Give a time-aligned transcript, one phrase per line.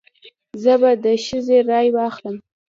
[0.63, 2.37] زه به د ښځې رای واخلم.